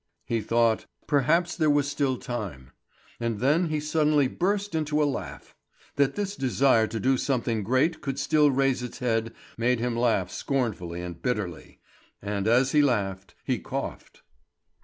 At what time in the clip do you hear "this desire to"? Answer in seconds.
6.15-6.99